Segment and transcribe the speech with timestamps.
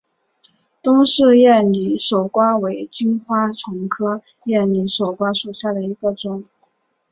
[0.81, 6.43] 东氏艳拟守瓜为金花虫科艳拟守瓜属下的一个种。